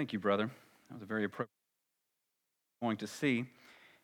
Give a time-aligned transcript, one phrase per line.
[0.00, 0.46] Thank you, brother.
[0.88, 1.50] That was a very appropriate
[2.80, 3.44] going to see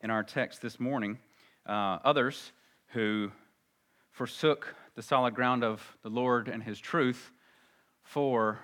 [0.03, 1.19] in our text this morning.
[1.65, 2.53] Uh, others
[2.89, 3.33] who
[4.11, 7.31] forsook the solid ground of the Lord and his truth
[8.03, 8.59] for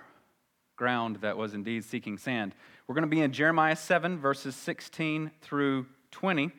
[0.75, 2.53] ground that was indeed seeking sand.
[2.85, 6.51] We're going to be in Jeremiah 7, verses 16 through 20,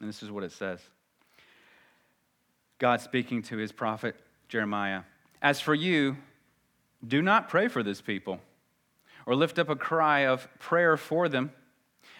[0.00, 0.80] and this is what it says
[2.80, 4.16] God speaking to his prophet
[4.48, 5.02] Jeremiah
[5.40, 6.16] As for you,
[7.06, 8.40] do not pray for this people
[9.30, 11.52] or lift up a cry of prayer for them,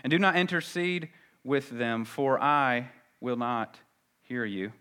[0.05, 1.09] and do not intercede
[1.43, 3.81] with them, for I will not
[4.23, 4.73] hear you.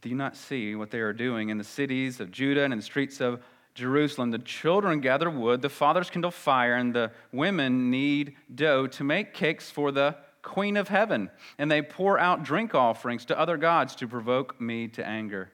[0.00, 2.80] Do you not see what they are doing in the cities of Judah and in
[2.80, 3.40] the streets of
[3.74, 4.32] Jerusalem?
[4.32, 9.34] The children gather wood, the fathers kindle fire, and the women knead dough to make
[9.34, 11.30] cakes for the queen of heaven.
[11.56, 15.52] And they pour out drink offerings to other gods to provoke me to anger.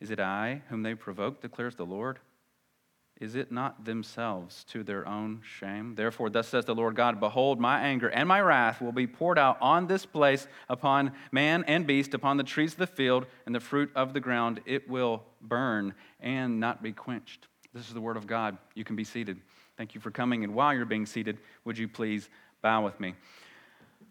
[0.00, 2.20] Is it I whom they provoke, declares the Lord?
[3.22, 5.94] Is it not themselves to their own shame?
[5.94, 9.38] Therefore, thus says the Lord God Behold, my anger and my wrath will be poured
[9.38, 13.54] out on this place, upon man and beast, upon the trees of the field and
[13.54, 14.60] the fruit of the ground.
[14.66, 17.46] It will burn and not be quenched.
[17.72, 18.58] This is the word of God.
[18.74, 19.40] You can be seated.
[19.76, 20.42] Thank you for coming.
[20.42, 22.28] And while you're being seated, would you please
[22.60, 23.14] bow with me?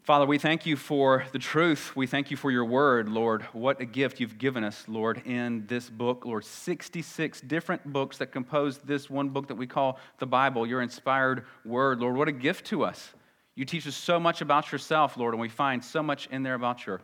[0.02, 1.94] Father, we thank you for the truth.
[1.94, 3.42] We thank you for your word, Lord.
[3.52, 6.44] What a gift you've given us, Lord, in this book, Lord.
[6.44, 11.44] 66 different books that compose this one book that we call the Bible, your inspired
[11.64, 12.16] word, Lord.
[12.16, 13.12] What a gift to us.
[13.54, 16.54] You teach us so much about yourself, Lord, and we find so much in there
[16.54, 17.00] about your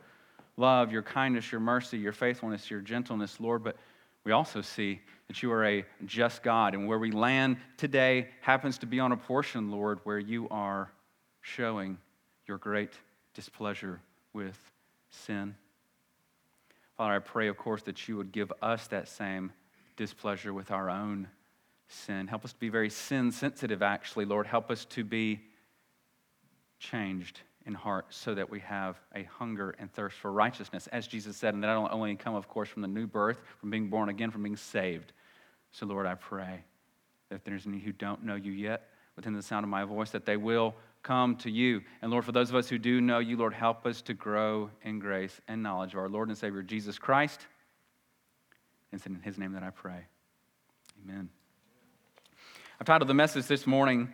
[0.57, 3.63] love, your kindness, your mercy, your faithfulness, your gentleness, Lord.
[3.63, 3.77] But
[4.25, 8.77] we also see that you are a just God, and where we land today happens
[8.79, 10.91] to be on a portion, Lord, where you are
[11.39, 11.97] showing
[12.49, 12.91] your great
[13.33, 14.01] displeasure
[14.33, 14.59] with
[15.11, 15.55] sin.
[16.97, 19.53] Father, I pray, of course, that you would give us that same
[19.95, 21.29] displeasure with our own
[21.87, 22.27] sin.
[22.27, 24.47] Help us to be very sin sensitive, actually, Lord.
[24.47, 25.39] Help us to be
[26.79, 31.37] changed in heart so that we have a hunger and thirst for righteousness, as Jesus
[31.37, 34.31] said, and that only come, of course, from the new birth, from being born again,
[34.31, 35.13] from being saved.
[35.71, 36.63] So, Lord, I pray
[37.29, 40.11] that if there's any who don't know you yet, within the sound of my voice,
[40.11, 40.73] that they will
[41.03, 41.81] come to you.
[42.01, 44.69] And Lord, for those of us who do know you, Lord, help us to grow
[44.83, 47.39] in grace and knowledge of our Lord and Savior Jesus Christ.
[48.91, 50.05] And it's in his name that I pray.
[51.03, 51.29] Amen.
[52.79, 54.13] I've titled the message this morning,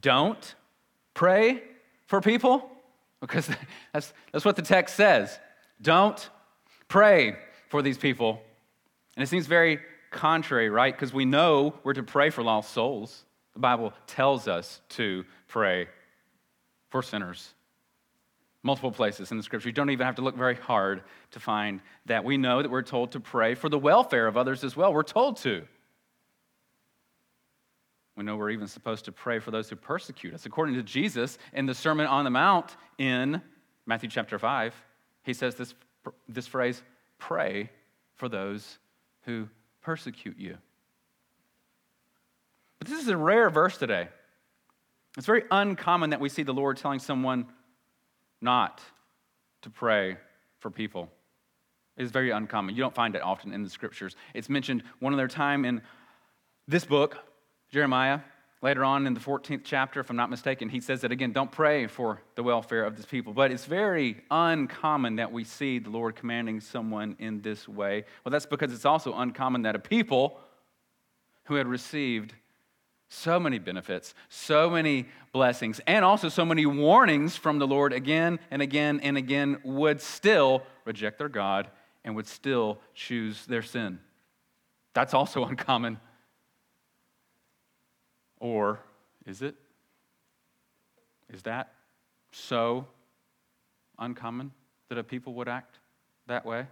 [0.00, 0.54] Don't
[1.14, 1.62] Pray
[2.06, 2.70] for People,
[3.20, 3.48] because
[3.92, 5.38] that's, that's what the text says.
[5.80, 6.28] Don't
[6.88, 7.36] pray
[7.68, 8.40] for these people.
[9.16, 9.80] And it seems very
[10.10, 10.94] contrary, right?
[10.94, 13.24] Because we know we're to pray for lost souls.
[13.54, 15.88] The Bible tells us to pray
[16.94, 17.52] for sinners.
[18.62, 19.68] Multiple places in the scripture.
[19.68, 22.22] You don't even have to look very hard to find that.
[22.22, 24.94] We know that we're told to pray for the welfare of others as well.
[24.94, 25.66] We're told to.
[28.16, 30.46] We know we're even supposed to pray for those who persecute us.
[30.46, 33.42] According to Jesus in the Sermon on the Mount in
[33.86, 34.72] Matthew chapter 5,
[35.24, 35.74] he says this,
[36.28, 36.80] this phrase
[37.18, 37.70] pray
[38.14, 38.78] for those
[39.22, 39.48] who
[39.82, 40.58] persecute you.
[42.78, 44.10] But this is a rare verse today.
[45.16, 47.46] It's very uncommon that we see the Lord telling someone
[48.40, 48.80] not
[49.62, 50.16] to pray
[50.58, 51.08] for people.
[51.96, 52.74] It is very uncommon.
[52.74, 54.16] You don't find it often in the scriptures.
[54.34, 55.82] It's mentioned one other time in
[56.66, 57.16] this book,
[57.70, 58.20] Jeremiah.
[58.62, 61.52] Later on in the 14th chapter, if I'm not mistaken, he says that again, don't
[61.52, 63.34] pray for the welfare of this people.
[63.34, 68.04] But it's very uncommon that we see the Lord commanding someone in this way.
[68.24, 70.40] Well, that's because it's also uncommon that a people
[71.44, 72.34] who had received
[73.14, 78.38] so many benefits, so many blessings, and also so many warnings from the Lord again
[78.50, 81.68] and again and again would still reject their God
[82.04, 84.00] and would still choose their sin.
[84.92, 86.00] That's also uncommon.
[88.40, 88.80] Or
[89.26, 89.54] is it?
[91.32, 91.72] Is that
[92.32, 92.86] so
[93.98, 94.52] uncommon
[94.88, 95.78] that a people would act
[96.26, 96.66] that way?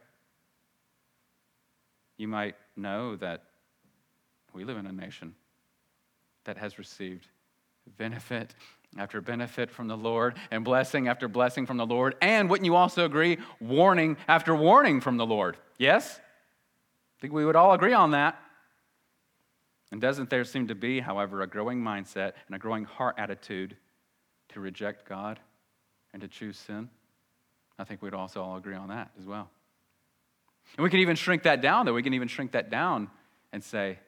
[2.18, 3.44] You might know that
[4.52, 5.34] we live in a nation
[6.44, 7.26] that has received
[7.96, 8.54] benefit
[8.98, 12.14] after benefit from the Lord and blessing after blessing from the Lord.
[12.20, 15.56] And wouldn't you also agree, warning after warning from the Lord?
[15.78, 16.20] Yes?
[17.18, 18.38] I think we would all agree on that.
[19.90, 23.76] And doesn't there seem to be, however, a growing mindset and a growing heart attitude
[24.50, 25.38] to reject God
[26.12, 26.88] and to choose sin?
[27.78, 29.50] I think we'd also all agree on that as well.
[30.76, 31.94] And we can even shrink that down, though.
[31.94, 33.10] We can even shrink that down
[33.52, 33.98] and say,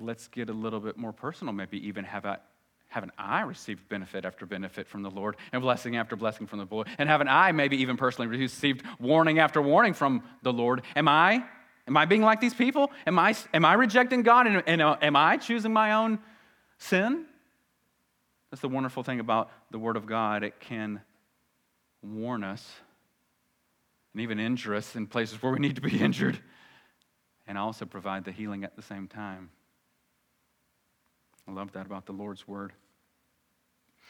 [0.00, 2.40] let's get a little bit more personal, maybe even have a
[2.90, 6.66] haven't I received benefit after benefit from the Lord and blessing after blessing from the
[6.70, 6.88] Lord?
[6.96, 10.82] And haven't I maybe even personally received warning after warning from the Lord?
[10.96, 11.44] Am I
[11.88, 12.90] Am I being like these people?
[13.06, 16.18] Am I, am I rejecting God and, and uh, am I choosing my own
[16.76, 17.24] sin?
[18.50, 20.44] That's the wonderful thing about the Word of God.
[20.44, 21.00] It can
[22.02, 22.70] warn us
[24.12, 26.38] and even injure us in places where we need to be injured
[27.46, 29.48] and also provide the healing at the same time.
[31.48, 32.72] I love that about the Lord's Word.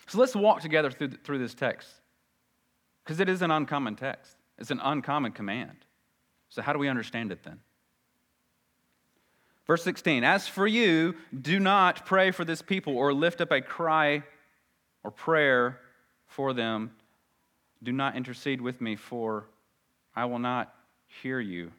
[0.08, 1.88] So let's walk together through, through this text
[3.04, 5.76] because it is an uncommon text, it's an uncommon command.
[6.50, 7.60] So, how do we understand it then?
[9.66, 13.60] Verse 16 As for you, do not pray for this people or lift up a
[13.60, 14.22] cry
[15.04, 15.78] or prayer
[16.26, 16.92] for them.
[17.82, 19.46] Do not intercede with me, for
[20.16, 20.74] I will not
[21.22, 21.70] hear you.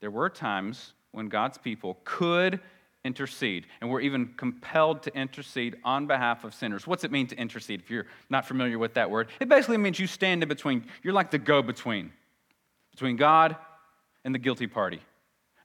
[0.00, 2.60] There were times when God's people could
[3.04, 6.86] intercede, and we're even compelled to intercede on behalf of sinners.
[6.86, 9.28] What's it mean to intercede if you're not familiar with that word?
[9.40, 12.12] It basically means you stand in between, you're like the go between,
[12.90, 13.56] between God
[14.24, 15.00] and the guilty party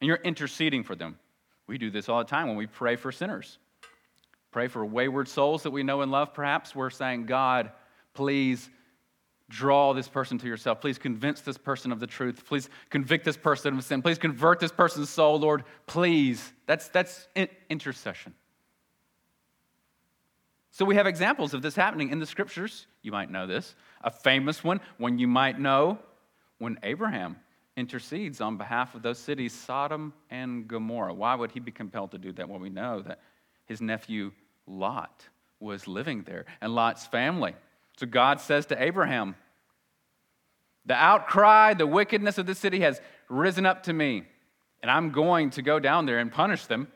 [0.04, 1.18] and you're interceding for them.
[1.66, 3.56] We do this all the time when we pray for sinners.
[4.50, 6.74] Pray for wayward souls that we know and love, perhaps.
[6.74, 7.72] We're saying, God,
[8.12, 8.68] please
[9.48, 10.80] draw this person to yourself.
[10.80, 12.44] Please convince this person of the truth.
[12.46, 14.02] Please convict this person of sin.
[14.02, 15.64] Please convert this person's soul, Lord.
[15.86, 16.52] Please.
[16.66, 17.28] That's, that's
[17.68, 18.34] intercession.
[20.70, 22.86] So we have examples of this happening in the scriptures.
[23.02, 23.76] You might know this.
[24.02, 25.98] A famous one, one you might know,
[26.58, 27.36] when Abraham
[27.76, 31.14] intercedes on behalf of those cities, Sodom and Gomorrah.
[31.14, 32.48] Why would he be compelled to do that?
[32.48, 33.20] Well, we know that
[33.66, 34.32] his nephew
[34.66, 35.28] Lot
[35.60, 37.54] was living there and Lot's family.
[37.98, 39.36] So God says to Abraham,
[40.86, 44.24] The outcry, the wickedness of this city has risen up to me,
[44.82, 46.88] and I'm going to go down there and punish them.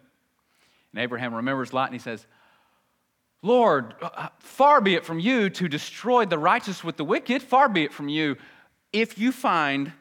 [0.93, 2.27] And Abraham remembers Lot and he says,
[3.43, 7.69] Lord, uh, far be it from you to destroy the righteous with the wicked, far
[7.69, 8.37] be it from you.
[8.93, 9.93] If you find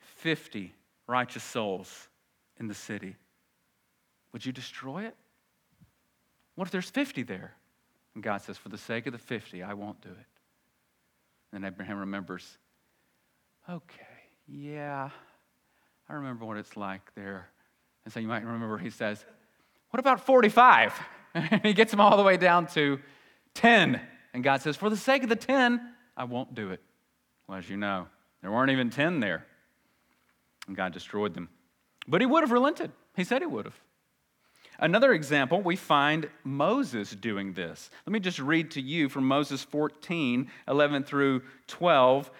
[0.00, 0.74] 50
[1.06, 2.08] righteous souls
[2.58, 3.16] in the city,
[4.32, 5.16] would you destroy it?
[6.54, 7.54] What if there's 50 there?
[8.14, 10.26] And God says, For the sake of the 50, I won't do it.
[11.52, 12.58] And Abraham remembers,
[13.68, 14.02] okay,
[14.46, 15.10] yeah,
[16.08, 17.48] I remember what it's like there.
[18.04, 19.24] And so you might remember he says,
[19.90, 20.98] What about 45?
[21.32, 22.98] And he gets them all the way down to
[23.54, 24.00] 10.
[24.34, 25.80] And God says, For the sake of the 10,
[26.16, 26.80] I won't do it.
[27.46, 28.08] Well, as you know,
[28.42, 29.46] there weren't even 10 there
[30.70, 31.48] and God destroyed them.
[32.06, 32.92] But he would have relented.
[33.16, 33.80] He said he would have.
[34.80, 37.90] Another example, we find Moses doing this.
[38.06, 42.30] Let me just read to you from Moses 14, 11 through 12.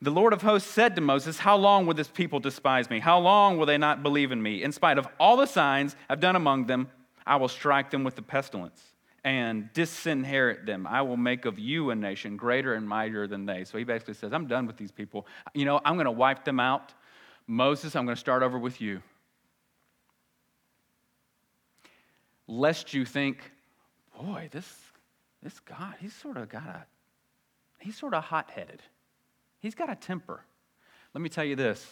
[0.00, 3.00] The Lord of hosts said to Moses, How long will this people despise me?
[3.00, 4.62] How long will they not believe in me?
[4.62, 6.88] In spite of all the signs I've done among them,
[7.26, 8.80] I will strike them with the pestilence
[9.24, 10.86] and disinherit them.
[10.86, 13.64] I will make of you a nation greater and mightier than they.
[13.64, 15.26] So he basically says, I'm done with these people.
[15.52, 16.94] You know, I'm going to wipe them out.
[17.48, 19.02] Moses, I'm going to start over with you.
[22.48, 23.52] Lest you think,
[24.18, 24.66] boy, this,
[25.42, 26.86] this God, he's sort of got a,
[27.78, 28.80] he's sort of hot headed.
[29.60, 30.40] He's got a temper.
[31.14, 31.86] Let me tell you this.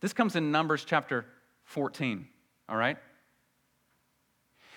[0.00, 1.26] This comes in Numbers chapter
[1.64, 2.26] 14,
[2.68, 2.96] all right?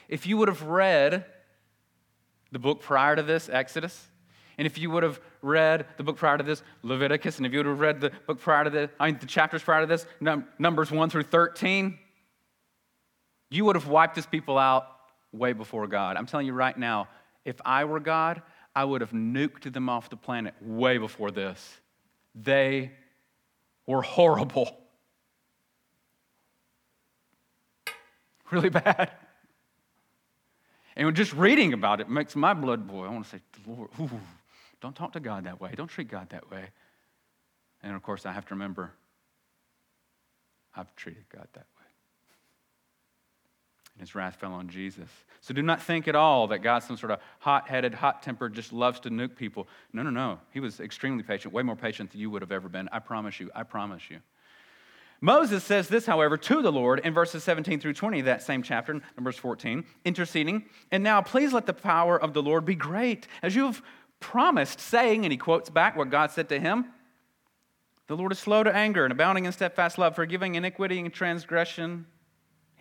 [0.10, 1.26] If you would have read
[2.52, 4.08] the book prior to this, Exodus,
[4.58, 7.60] and if you would have read the book prior to this, Leviticus, and if you
[7.60, 10.06] would have read the book prior to this, I mean, the chapters prior to this,
[10.60, 11.98] Numbers 1 through 13,
[13.56, 14.88] you would have wiped this people out
[15.32, 16.18] way before God.
[16.18, 17.08] I'm telling you right now,
[17.46, 18.42] if I were God,
[18.76, 21.82] I would have nuked them off the planet way before this.
[22.36, 22.92] They
[23.86, 24.78] were horrible.
[28.52, 29.10] Really bad.
[30.96, 33.06] And just reading about it makes my blood boil.
[33.06, 34.10] I want to say, Lord, ooh,
[34.80, 35.72] don't talk to God that way.
[35.76, 36.66] Don't treat God that way.
[37.82, 38.92] And of course, I have to remember
[40.76, 41.73] I've treated God that way.
[43.96, 45.10] And his wrath fell on Jesus.
[45.42, 48.54] So do not think at all that God's some sort of hot headed, hot tempered,
[48.54, 49.68] just loves to nuke people.
[49.92, 50.40] No, no, no.
[50.52, 52.90] He was extremely patient, way more patient than you would have ever been.
[52.92, 53.52] I promise you.
[53.54, 54.20] I promise you.
[55.24, 59.00] Moses says this, however, to the Lord in verses 17 through 20, that same chapter,
[59.16, 60.66] Numbers 14, interceding.
[60.92, 63.82] And now please let the power of the Lord be great, as you have
[64.20, 66.88] promised, saying, and he quotes back what God said to him
[68.08, 72.06] The Lord is slow to anger and abounding in steadfast love, forgiving iniquity and transgression.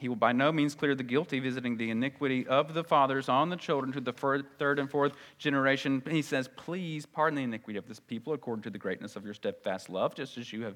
[0.03, 3.51] He will by no means clear the guilty, visiting the iniquity of the fathers on
[3.51, 4.13] the children to the
[4.59, 6.03] third and fourth generation.
[6.11, 9.33] He says, Please pardon the iniquity of this people according to the greatness of your
[9.33, 10.75] steadfast love, just as you have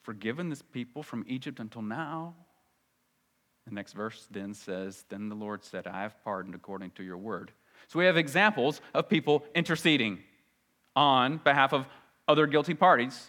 [0.00, 2.34] forgiven this people from Egypt until now.
[3.66, 7.18] The next verse then says, Then the Lord said, I have pardoned according to your
[7.18, 7.52] word.
[7.88, 10.20] So we have examples of people interceding
[10.96, 11.84] on behalf of
[12.26, 13.28] other guilty parties.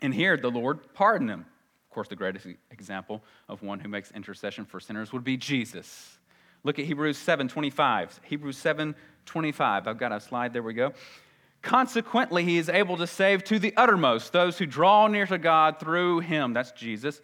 [0.00, 1.46] And here the Lord pardoned them.
[1.94, 6.18] Course, the greatest example of one who makes intercession for sinners would be Jesus.
[6.64, 8.20] Look at Hebrews 7 25.
[8.24, 8.94] Hebrews 7
[9.26, 9.86] 25.
[9.86, 10.52] I've got a slide.
[10.52, 10.92] There we go.
[11.62, 15.80] Consequently, he is able to save to the uttermost those who draw near to God
[15.80, 16.52] through him.
[16.52, 17.22] That's Jesus,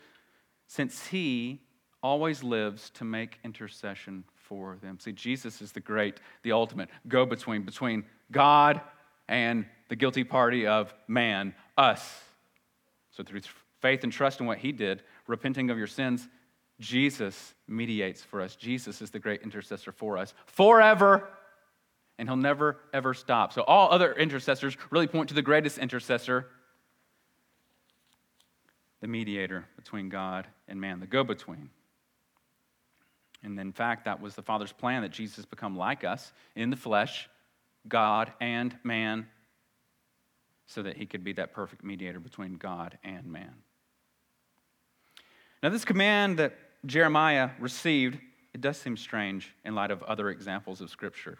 [0.67, 1.61] since he
[2.03, 4.99] always lives to make intercession for them.
[4.99, 8.81] See, Jesus is the great, the ultimate go between between God
[9.29, 12.23] and the guilty party of man, us.
[13.11, 13.41] So, through
[13.81, 16.29] faith and trust in what he did, repenting of your sins,
[16.79, 18.57] Jesus mediates for us.
[18.57, 21.29] Jesus is the great intercessor for us forever
[22.21, 23.51] and he'll never, ever stop.
[23.51, 26.49] So, all other intercessors really point to the greatest intercessor,
[29.01, 31.71] the mediator between God and man, the go between.
[33.43, 36.77] And in fact, that was the Father's plan that Jesus become like us in the
[36.77, 37.27] flesh,
[37.89, 39.27] God and man,
[40.67, 43.55] so that he could be that perfect mediator between God and man.
[45.63, 48.19] Now, this command that Jeremiah received,
[48.55, 51.39] it does seem strange in light of other examples of Scripture.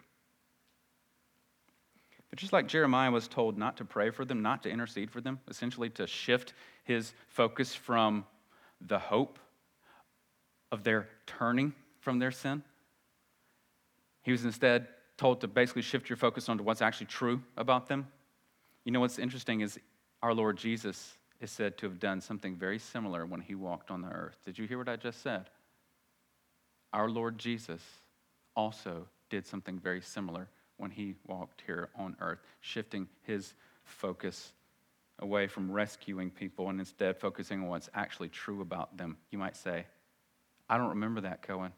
[2.29, 5.19] But just like Jeremiah was told not to pray for them, not to intercede for
[5.19, 8.25] them, essentially to shift his focus from
[8.79, 9.37] the hope
[10.71, 12.63] of their turning from their sin,
[14.23, 14.87] he was instead
[15.17, 18.07] told to basically shift your focus onto what's actually true about them.
[18.85, 19.79] You know what's interesting is
[20.23, 24.01] our Lord Jesus is said to have done something very similar when he walked on
[24.01, 24.37] the earth.
[24.45, 25.49] Did you hear what I just said?
[26.93, 27.81] Our Lord Jesus
[28.55, 34.53] also did something very similar when he walked here on earth, shifting his focus
[35.19, 39.17] away from rescuing people and instead focusing on what's actually true about them.
[39.31, 39.85] You might say,
[40.69, 41.71] I don't remember that, Cohen.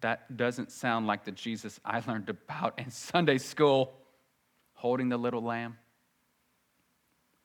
[0.00, 3.94] That doesn't sound like the Jesus I learned about in Sunday school,
[4.74, 5.78] holding the little lamb.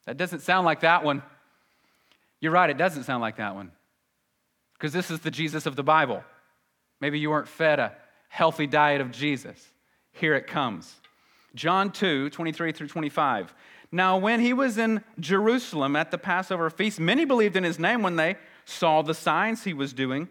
[0.05, 1.21] That doesn't sound like that one.
[2.39, 3.71] You're right, it doesn't sound like that one.
[4.73, 6.23] Because this is the Jesus of the Bible.
[6.99, 7.95] Maybe you weren't fed a
[8.29, 9.59] healthy diet of Jesus.
[10.11, 10.93] Here it comes.
[11.53, 13.53] John 2, 23 through 25.
[13.91, 18.01] Now, when he was in Jerusalem at the Passover feast, many believed in his name
[18.01, 20.29] when they saw the signs he was doing.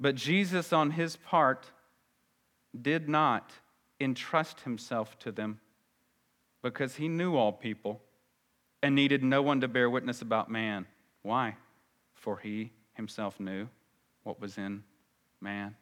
[0.00, 1.70] But Jesus, on his part,
[2.80, 3.52] did not
[4.00, 5.60] entrust himself to them
[6.62, 8.00] because he knew all people
[8.82, 10.86] and needed no one to bear witness about man.
[11.22, 11.56] Why?
[12.14, 13.68] For he himself knew
[14.22, 14.82] what was in
[15.40, 15.76] man.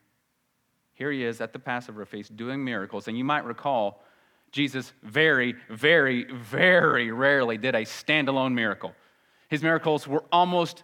[0.95, 3.07] Here he is at the Passover feast doing miracles.
[3.07, 4.03] And you might recall,
[4.51, 8.95] Jesus very, very, very rarely did a standalone miracle.
[9.49, 10.83] His miracles were almost,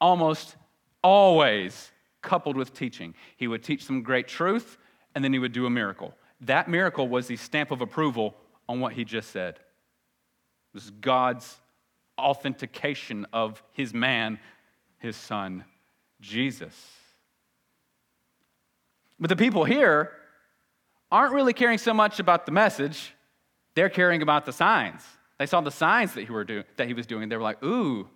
[0.00, 0.56] almost
[1.02, 1.90] always
[2.22, 3.14] coupled with teaching.
[3.36, 4.78] He would teach some great truth,
[5.14, 6.14] and then he would do a miracle.
[6.42, 8.36] That miracle was the stamp of approval
[8.68, 9.58] on what he just said.
[10.72, 11.56] It was God's
[12.16, 14.38] authentication of his man,
[14.98, 15.64] his son,
[16.20, 16.74] Jesus.
[19.18, 20.12] But the people here
[21.10, 23.14] aren't really caring so much about the message,
[23.74, 25.02] they're caring about the signs.
[25.38, 27.22] They saw the signs that he, were do, that he was doing.
[27.24, 28.08] and They were like, ooh,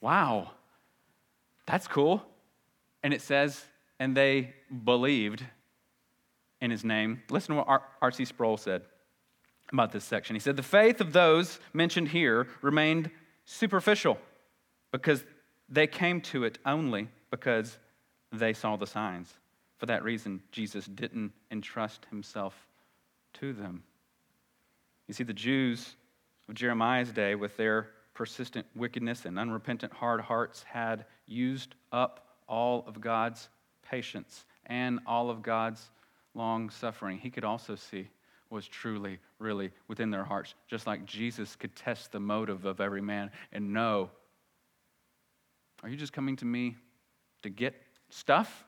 [0.00, 0.50] wow,
[1.66, 2.22] that's cool.
[3.02, 3.64] And it says,
[4.00, 5.44] and they believed
[6.60, 7.22] in his name.
[7.30, 8.24] Listen to what R.C.
[8.24, 8.82] Sproul said
[9.72, 10.36] about this section.
[10.36, 13.10] He said, The faith of those mentioned here remained
[13.44, 14.18] superficial
[14.92, 15.24] because
[15.68, 17.78] they came to it only because
[18.32, 19.32] they saw the signs.
[19.78, 22.66] For that reason, Jesus didn't entrust himself
[23.34, 23.82] to them.
[25.06, 25.96] You see, the Jews
[26.48, 32.84] of Jeremiah's day, with their persistent wickedness and unrepentant hard hearts, had used up all
[32.86, 33.48] of God's
[33.82, 35.90] patience and all of God's
[36.34, 37.18] long suffering.
[37.18, 38.08] He could also see
[38.50, 43.02] was truly, really within their hearts, just like Jesus could test the motive of every
[43.02, 44.10] man and know
[45.82, 46.76] are you just coming to me
[47.42, 47.74] to get
[48.08, 48.64] stuff?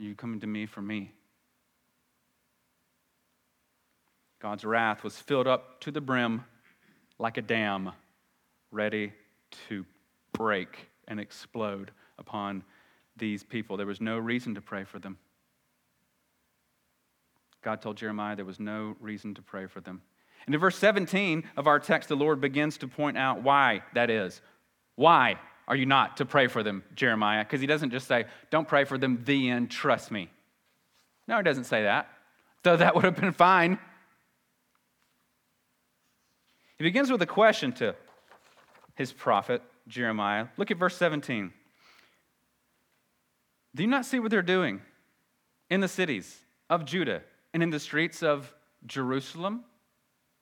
[0.00, 1.12] Are you coming to me for me?
[4.40, 6.44] God's wrath was filled up to the brim
[7.18, 7.92] like a dam
[8.72, 9.12] ready
[9.68, 9.84] to
[10.32, 12.64] break and explode upon
[13.16, 13.76] these people.
[13.76, 15.18] There was no reason to pray for them.
[17.62, 20.02] God told Jeremiah there was no reason to pray for them.
[20.46, 24.10] And in verse 17 of our text, the Lord begins to point out why that
[24.10, 24.40] is.
[24.96, 25.38] Why?
[25.70, 27.44] are you not to pray for them, Jeremiah?
[27.44, 30.28] Because he doesn't just say, don't pray for them, the end, trust me.
[31.28, 32.08] No, he doesn't say that,
[32.64, 33.78] though that would have been fine.
[36.76, 37.94] He begins with a question to
[38.96, 40.48] his prophet, Jeremiah.
[40.56, 41.52] Look at verse 17.
[43.76, 44.80] Do you not see what they're doing
[45.70, 46.36] in the cities
[46.68, 48.52] of Judah and in the streets of
[48.86, 49.64] Jerusalem?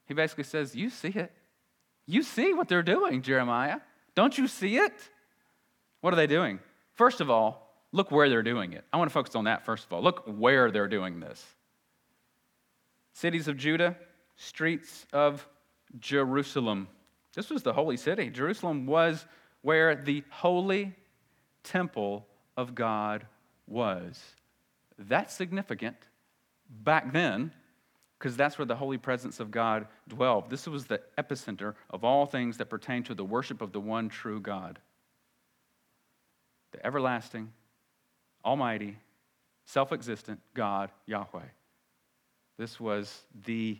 [0.07, 1.31] He basically says, You see it.
[2.05, 3.79] You see what they're doing, Jeremiah.
[4.15, 4.93] Don't you see it?
[6.01, 6.59] What are they doing?
[6.93, 8.83] First of all, look where they're doing it.
[8.91, 10.01] I want to focus on that first of all.
[10.01, 11.45] Look where they're doing this.
[13.13, 13.95] Cities of Judah,
[14.35, 15.47] streets of
[15.99, 16.87] Jerusalem.
[17.35, 18.29] This was the holy city.
[18.29, 19.25] Jerusalem was
[19.61, 20.95] where the holy
[21.63, 22.25] temple
[22.57, 23.27] of God
[23.67, 24.19] was.
[24.97, 25.95] That's significant
[26.69, 27.51] back then
[28.17, 30.49] because that's where the holy presence of God dwelled.
[30.49, 34.09] This was the epicenter of all things that pertain to the worship of the one
[34.09, 34.77] true God,
[36.73, 37.51] the everlasting,
[38.43, 38.97] almighty,
[39.65, 41.39] self existent God, Yahweh.
[42.57, 43.79] This was the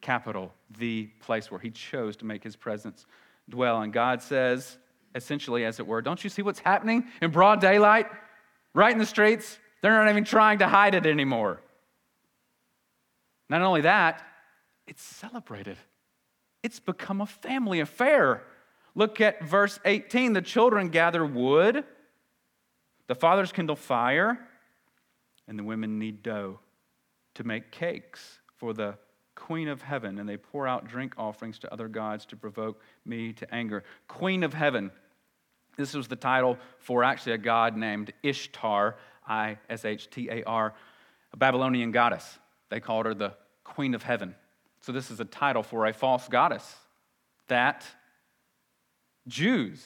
[0.00, 3.06] capital, the place where he chose to make his presence
[3.48, 3.82] dwell.
[3.82, 4.78] And God says,
[5.16, 8.06] essentially, as it were, don't you see what's happening in broad daylight,
[8.72, 9.58] right in the streets?
[9.82, 11.60] They're not even trying to hide it anymore.
[13.50, 14.22] Not only that,
[14.86, 15.76] it's celebrated.
[16.62, 18.44] It's become a family affair.
[18.94, 20.32] Look at verse 18.
[20.32, 21.84] The children gather wood,
[23.08, 24.38] the fathers kindle fire,
[25.48, 26.60] and the women knead dough
[27.34, 28.96] to make cakes for the
[29.34, 33.32] Queen of Heaven, and they pour out drink offerings to other gods to provoke me
[33.32, 33.82] to anger.
[34.06, 34.92] Queen of Heaven.
[35.76, 40.44] This was the title for actually a god named Ishtar, I S H T A
[40.44, 40.74] R,
[41.32, 42.38] a Babylonian goddess.
[42.70, 43.34] They called her the
[43.64, 44.34] Queen of Heaven.
[44.80, 46.74] So, this is a title for a false goddess
[47.48, 47.84] that
[49.28, 49.84] Jews,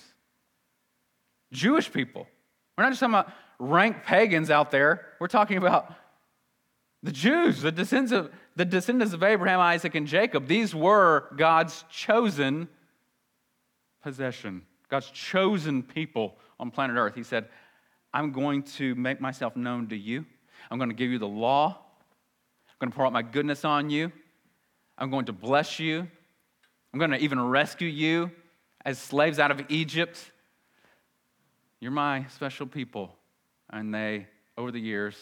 [1.52, 2.28] Jewish people,
[2.76, 5.92] we're not just talking about rank pagans out there, we're talking about
[7.02, 10.46] the Jews, the descendants of, the descendants of Abraham, Isaac, and Jacob.
[10.46, 12.68] These were God's chosen
[14.02, 17.14] possession, God's chosen people on planet Earth.
[17.14, 17.48] He said,
[18.12, 20.24] I'm going to make myself known to you.
[20.70, 21.83] I'm going to give you the law.
[22.84, 24.12] Going to pour out my goodness on you.
[24.98, 26.06] I'm going to bless you.
[26.92, 28.30] I'm going to even rescue you
[28.84, 30.18] as slaves out of Egypt.
[31.80, 33.16] You're my special people.
[33.70, 34.26] And they,
[34.58, 35.16] over the years,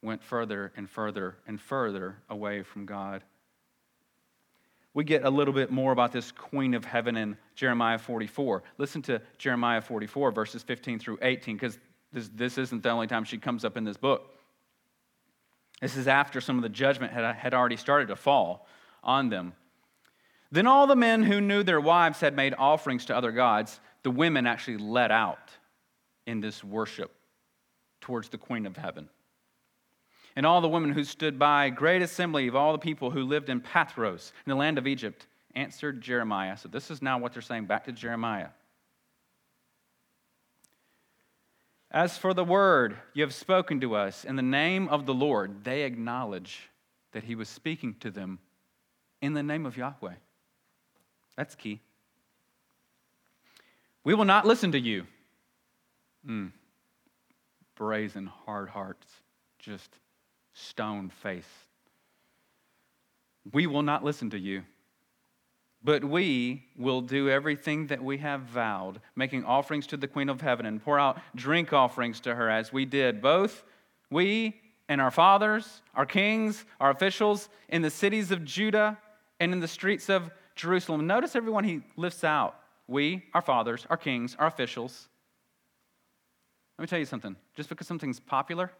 [0.00, 3.24] went further and further and further away from God.
[4.92, 8.62] We get a little bit more about this Queen of Heaven in Jeremiah 44.
[8.78, 11.80] Listen to Jeremiah 44, verses 15 through 18, because
[12.12, 14.30] this, this isn't the only time she comes up in this book.
[15.84, 18.66] This is after some of the judgment had, had already started to fall
[19.02, 19.52] on them.
[20.50, 24.10] Then all the men who knew their wives had made offerings to other gods, the
[24.10, 25.50] women actually let out
[26.26, 27.14] in this worship
[28.00, 29.10] towards the Queen of Heaven.
[30.36, 33.50] And all the women who stood by, great assembly of all the people who lived
[33.50, 36.56] in Pathros, in the land of Egypt, answered Jeremiah.
[36.56, 38.48] So this is now what they're saying back to Jeremiah.
[41.94, 45.62] As for the word you have spoken to us in the name of the Lord,
[45.62, 46.68] they acknowledge
[47.12, 48.40] that he was speaking to them
[49.22, 50.14] in the name of Yahweh.
[51.36, 51.80] That's key.
[54.02, 55.06] We will not listen to you.
[56.28, 56.50] Mm.
[57.76, 59.06] Brazen, hard hearts,
[59.60, 60.00] just
[60.52, 61.46] stone face.
[63.52, 64.64] We will not listen to you.
[65.84, 70.40] But we will do everything that we have vowed, making offerings to the Queen of
[70.40, 73.64] Heaven and pour out drink offerings to her as we did, both
[74.10, 78.98] we and our fathers, our kings, our officials in the cities of Judah
[79.40, 81.06] and in the streets of Jerusalem.
[81.06, 85.08] Notice everyone he lifts out we, our fathers, our kings, our officials.
[86.78, 87.36] Let me tell you something.
[87.54, 88.70] Just because something's popular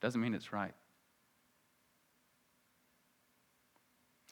[0.00, 0.72] doesn't mean it's right.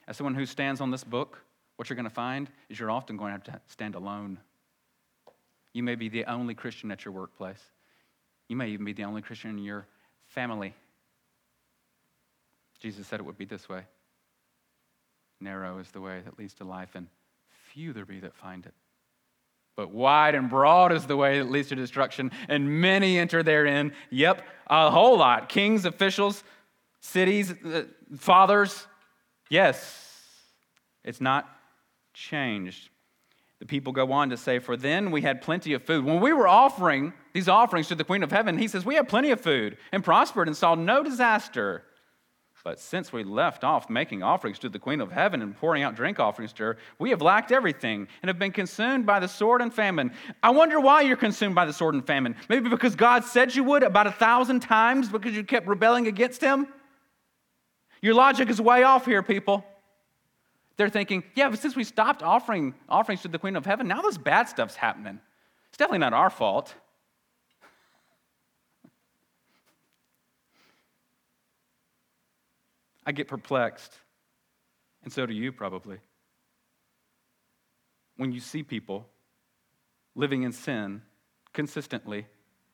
[0.06, 1.40] As someone who stands on this book,
[1.76, 4.38] what you're going to find is you're often going to have to stand alone.
[5.72, 7.62] You may be the only Christian at your workplace.
[8.48, 9.86] You may even be the only Christian in your
[10.28, 10.74] family.
[12.78, 13.82] Jesus said it would be this way
[15.40, 17.08] Narrow is the way that leads to life, and
[17.72, 18.74] few there be that find it.
[19.76, 23.92] But wide and broad is the way that leads to destruction, and many enter therein.
[24.10, 25.48] Yep, a whole lot.
[25.48, 26.44] Kings, officials,
[27.00, 27.84] cities, uh,
[28.16, 28.86] fathers.
[29.50, 30.08] Yes,
[31.02, 31.53] it's not
[32.14, 32.88] changed.
[33.58, 36.04] The people go on to say, For then we had plenty of food.
[36.04, 39.08] When we were offering these offerings to the Queen of Heaven, he says, We had
[39.08, 41.84] plenty of food and prospered and saw no disaster.
[42.64, 45.94] But since we left off making offerings to the Queen of Heaven and pouring out
[45.94, 49.60] drink offerings to her, we have lacked everything and have been consumed by the sword
[49.60, 50.12] and famine.
[50.42, 52.34] I wonder why you're consumed by the sword and famine.
[52.48, 56.40] Maybe because God said you would about a thousand times because you kept rebelling against
[56.40, 56.66] Him?
[58.00, 59.62] Your logic is way off here, people.
[60.76, 64.02] They're thinking, yeah, but since we stopped offering offerings to the Queen of Heaven, now
[64.02, 65.20] this bad stuff's happening.
[65.68, 66.74] It's definitely not our fault.
[73.06, 73.92] I get perplexed,
[75.02, 75.98] and so do you probably.
[78.16, 79.06] When you see people
[80.14, 81.02] living in sin
[81.52, 82.26] consistently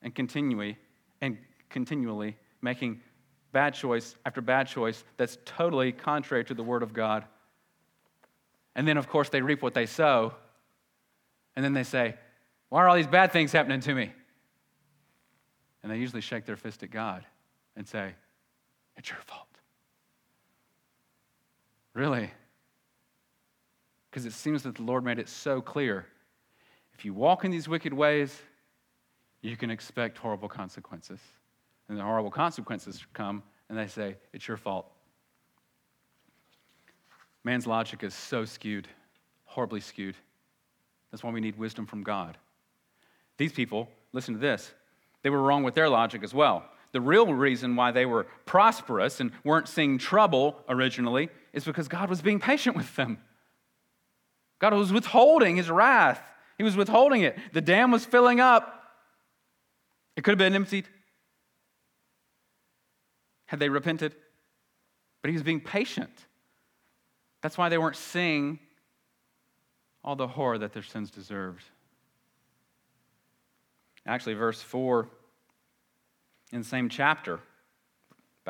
[0.02, 0.78] and continually
[1.20, 3.00] and continually making
[3.52, 7.24] bad choice after bad choice that's totally contrary to the word of God.
[8.74, 10.34] And then of course they reap what they sow.
[11.56, 12.16] And then they say,
[12.68, 14.12] "Why are all these bad things happening to me?"
[15.82, 17.26] And they usually shake their fist at God
[17.76, 18.14] and say,
[18.96, 19.48] "It's your fault."
[21.94, 22.30] Really?
[24.10, 26.06] Because it seems that the Lord made it so clear.
[26.94, 28.42] If you walk in these wicked ways,
[29.40, 31.20] you can expect horrible consequences.
[31.88, 34.92] And the horrible consequences come, and they say, It's your fault.
[37.44, 38.88] Man's logic is so skewed,
[39.44, 40.16] horribly skewed.
[41.10, 42.36] That's why we need wisdom from God.
[43.38, 44.72] These people, listen to this,
[45.22, 46.64] they were wrong with their logic as well.
[46.92, 52.10] The real reason why they were prosperous and weren't seeing trouble originally is because God
[52.10, 53.18] was being patient with them.
[54.58, 56.20] God was withholding his wrath.
[56.58, 57.38] He was withholding it.
[57.52, 58.92] The dam was filling up.
[60.16, 60.86] It could have been emptied
[63.46, 64.14] had they repented,
[65.22, 66.26] but he was being patient.
[67.42, 68.58] That's why they weren't seeing
[70.04, 71.64] all the horror that their sins deserved.
[74.06, 75.08] Actually, verse 4
[76.52, 77.40] in the same chapter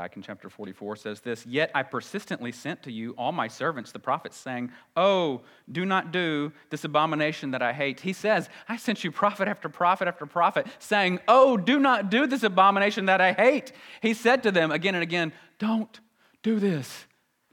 [0.00, 3.92] back in chapter 44 says this Yet I persistently sent to you all my servants,
[3.92, 8.00] the prophets, saying, Oh, do not do this abomination that I hate.
[8.00, 12.26] He says, I sent you prophet after prophet after prophet, saying, Oh, do not do
[12.26, 13.72] this abomination that I hate.
[14.00, 16.00] He said to them again and again, Don't
[16.42, 17.04] do this.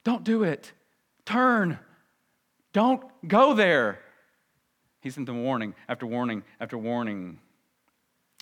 [0.04, 0.72] Don't do it.
[1.28, 1.78] Turn.
[2.72, 4.00] Don't go there.
[5.02, 7.40] He sent them warning after warning after warning.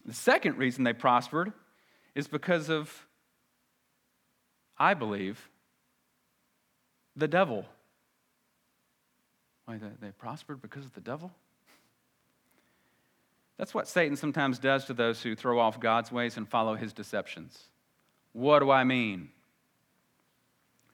[0.05, 1.51] The second reason they prospered
[2.13, 3.05] is because of
[4.77, 5.49] I believe,
[7.15, 7.65] the devil.
[9.65, 11.31] Why, they prospered because of the devil?
[13.57, 16.91] That's what Satan sometimes does to those who throw off God's ways and follow his
[16.91, 17.57] deceptions.
[18.33, 19.29] What do I mean?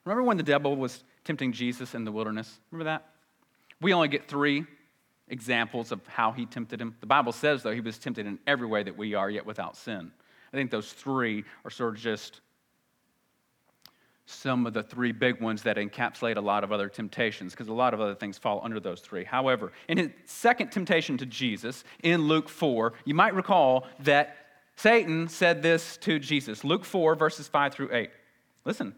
[0.05, 2.59] Remember when the devil was tempting Jesus in the wilderness?
[2.71, 3.07] Remember that?
[3.79, 4.65] We only get three
[5.27, 6.95] examples of how he tempted him.
[6.99, 9.75] The Bible says, though, he was tempted in every way that we are, yet without
[9.75, 10.11] sin.
[10.53, 12.41] I think those three are sort of just
[14.25, 17.73] some of the three big ones that encapsulate a lot of other temptations, because a
[17.73, 19.23] lot of other things fall under those three.
[19.23, 24.37] However, in his second temptation to Jesus in Luke 4, you might recall that
[24.75, 26.63] Satan said this to Jesus.
[26.63, 28.09] Luke 4, verses 5 through 8.
[28.65, 28.95] Listen.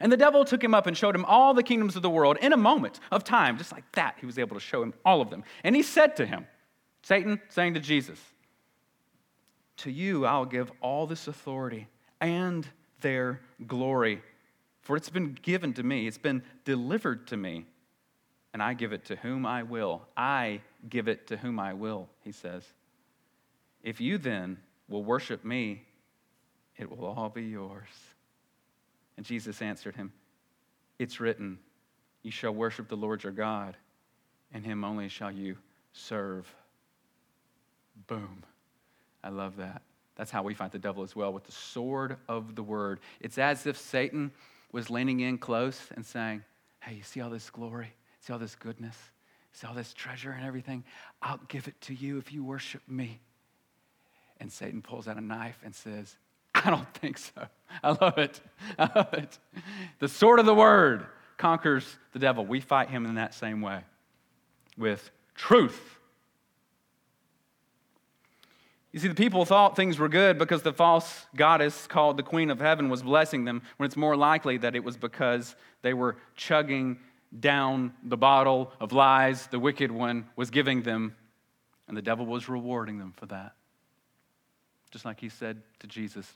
[0.00, 2.38] And the devil took him up and showed him all the kingdoms of the world
[2.40, 4.16] in a moment of time, just like that.
[4.18, 5.44] He was able to show him all of them.
[5.62, 6.46] And he said to him,
[7.02, 8.18] Satan saying to Jesus,
[9.78, 11.86] To you I'll give all this authority
[12.20, 12.66] and
[13.02, 14.22] their glory.
[14.80, 17.66] For it's been given to me, it's been delivered to me,
[18.54, 20.02] and I give it to whom I will.
[20.16, 22.64] I give it to whom I will, he says.
[23.82, 24.58] If you then
[24.88, 25.82] will worship me,
[26.76, 27.88] it will all be yours.
[29.20, 30.14] And Jesus answered him,
[30.98, 31.58] It's written,
[32.22, 33.76] You shall worship the Lord your God,
[34.50, 35.58] and him only shall you
[35.92, 36.50] serve.
[38.06, 38.42] Boom.
[39.22, 39.82] I love that.
[40.16, 43.00] That's how we fight the devil as well, with the sword of the word.
[43.20, 44.32] It's as if Satan
[44.72, 46.42] was leaning in close and saying,
[46.80, 47.92] Hey, you see all this glory?
[48.20, 48.96] See all this goodness?
[49.52, 50.82] See all this treasure and everything?
[51.20, 53.20] I'll give it to you if you worship me.
[54.40, 56.16] And Satan pulls out a knife and says,
[56.54, 57.48] I don't think so.
[57.82, 58.40] I love it.
[58.78, 59.38] I love it.
[59.98, 61.06] The sword of the word
[61.36, 62.44] conquers the devil.
[62.44, 63.82] We fight him in that same way
[64.76, 65.98] with truth
[68.92, 72.50] you see, the people thought things were good because the false goddess called the Queen
[72.50, 76.16] of Heaven was blessing them, when it's more likely that it was because they were
[76.34, 76.98] chugging
[77.38, 81.14] down the bottle of lies the wicked one was giving them,
[81.86, 83.52] and the devil was rewarding them for that.
[84.90, 86.26] Just like he said to Jesus,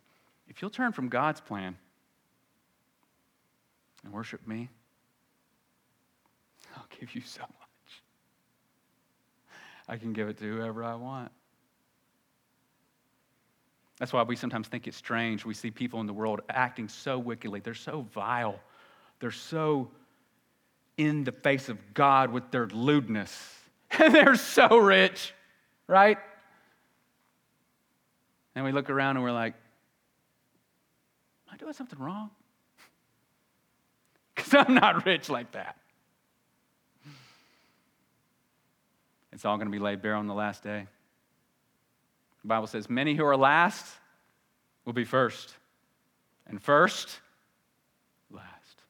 [0.49, 1.77] If you'll turn from God's plan
[4.05, 4.69] and worship me,
[6.77, 8.03] I'll give you so much.
[9.89, 11.31] I can give it to whoever I want.
[13.99, 15.45] That's why we sometimes think it's strange.
[15.45, 17.61] We see people in the world acting so wickedly.
[17.61, 18.59] They're so vile.
[19.21, 19.91] They're so
[20.97, 23.55] in the face of God with their lewdness.
[23.99, 25.33] And they're so rich,
[25.87, 26.19] right?
[28.55, 29.55] And we look around and we're like,
[31.55, 32.31] I doing something wrong?
[34.35, 35.77] Because I'm not rich like that.
[39.33, 40.87] It's all going to be laid bare on the last day.
[42.43, 43.95] The Bible says, Many who are last
[44.85, 45.55] will be first,
[46.49, 47.21] and first,
[48.31, 48.83] last.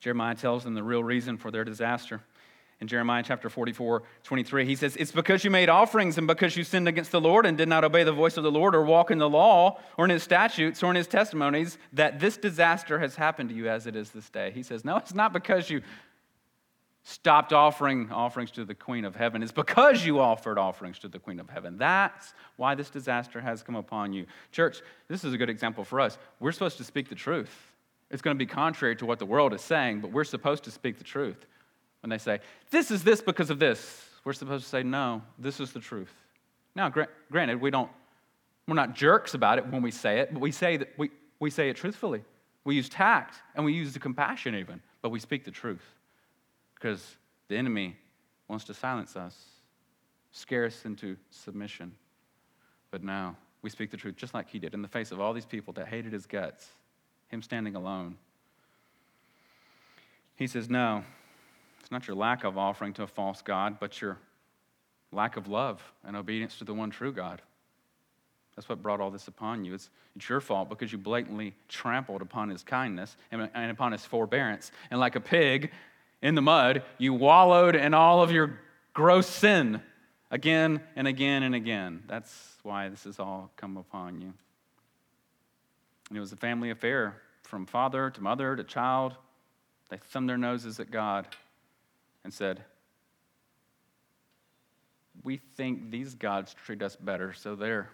[0.00, 2.22] Jeremiah tells them the real reason for their disaster.
[2.80, 4.64] In Jeremiah chapter 44, 23.
[4.64, 7.58] He says, It's because you made offerings and because you sinned against the Lord and
[7.58, 10.10] did not obey the voice of the Lord or walk in the law or in
[10.10, 13.96] his statutes or in his testimonies that this disaster has happened to you as it
[13.96, 14.50] is this day.
[14.50, 15.82] He says, No, it's not because you
[17.02, 19.42] stopped offering offerings to the Queen of Heaven.
[19.42, 21.76] It's because you offered offerings to the Queen of Heaven.
[21.76, 24.26] That's why this disaster has come upon you.
[24.52, 26.18] Church, this is a good example for us.
[26.40, 27.54] We're supposed to speak the truth.
[28.10, 30.70] It's going to be contrary to what the world is saying, but we're supposed to
[30.70, 31.46] speak the truth.
[32.02, 35.60] When they say, this is this because of this, we're supposed to say, no, this
[35.60, 36.12] is the truth.
[36.74, 36.88] Now,
[37.30, 37.90] granted, we don't,
[38.66, 41.50] we're not jerks about it when we say it, but we say, that we, we
[41.50, 42.22] say it truthfully.
[42.64, 45.84] We use tact and we use the compassion even, but we speak the truth
[46.74, 47.16] because
[47.48, 47.96] the enemy
[48.48, 49.36] wants to silence us,
[50.32, 51.92] scare us into submission.
[52.90, 55.32] But now we speak the truth just like he did in the face of all
[55.32, 56.68] these people that hated his guts,
[57.28, 58.16] him standing alone.
[60.36, 61.04] He says, No,
[61.80, 64.18] it's not your lack of offering to a false God, but your
[65.12, 67.42] lack of love and obedience to the one true God.
[68.54, 69.74] That's what brought all this upon you.
[69.74, 74.04] It's, it's your fault because you blatantly trampled upon his kindness and, and upon his
[74.04, 74.70] forbearance.
[74.90, 75.70] And like a pig
[76.20, 78.58] in the mud, you wallowed in all of your
[78.92, 79.80] gross sin
[80.30, 82.02] again and again and again.
[82.06, 84.34] That's why this has all come upon you.
[86.08, 89.14] And it was a family affair from father to mother to child.
[89.88, 91.26] They thumbed their noses at God
[92.24, 92.64] and said,
[95.22, 97.90] We think these gods treat us better, so there.